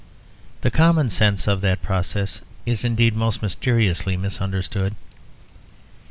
[0.61, 4.95] The common sense of that process is indeed most mysteriously misunderstood.